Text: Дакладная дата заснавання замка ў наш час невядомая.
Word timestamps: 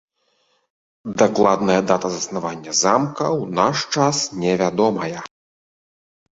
Дакладная 1.21 1.75
дата 1.91 2.07
заснавання 2.15 2.71
замка 2.81 3.27
ў 3.39 3.43
наш 3.61 3.77
час 3.99 4.15
невядомая. 4.47 5.19